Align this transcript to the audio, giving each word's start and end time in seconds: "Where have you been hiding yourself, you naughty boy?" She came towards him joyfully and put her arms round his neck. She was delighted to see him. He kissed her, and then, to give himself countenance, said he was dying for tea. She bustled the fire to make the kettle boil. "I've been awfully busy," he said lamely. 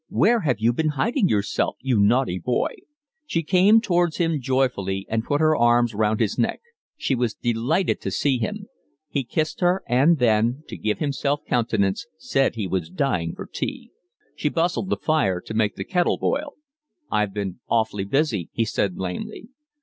"Where 0.09 0.39
have 0.39 0.57
you 0.59 0.73
been 0.73 0.87
hiding 0.97 1.27
yourself, 1.29 1.77
you 1.79 1.99
naughty 1.99 2.39
boy?" 2.39 2.69
She 3.27 3.43
came 3.43 3.79
towards 3.79 4.17
him 4.17 4.41
joyfully 4.41 5.05
and 5.07 5.23
put 5.23 5.39
her 5.41 5.55
arms 5.55 5.93
round 5.93 6.19
his 6.19 6.39
neck. 6.39 6.59
She 6.97 7.13
was 7.13 7.35
delighted 7.35 8.01
to 8.01 8.09
see 8.09 8.39
him. 8.39 8.65
He 9.09 9.23
kissed 9.23 9.59
her, 9.59 9.83
and 9.87 10.17
then, 10.17 10.63
to 10.69 10.75
give 10.75 10.97
himself 10.97 11.41
countenance, 11.47 12.07
said 12.17 12.55
he 12.55 12.65
was 12.65 12.89
dying 12.89 13.35
for 13.35 13.45
tea. 13.45 13.91
She 14.35 14.49
bustled 14.49 14.89
the 14.89 14.97
fire 14.97 15.39
to 15.39 15.53
make 15.53 15.75
the 15.75 15.83
kettle 15.83 16.17
boil. 16.17 16.53
"I've 17.11 17.31
been 17.35 17.59
awfully 17.69 18.05
busy," 18.05 18.49
he 18.53 18.65
said 18.65 18.97
lamely. 18.97 19.49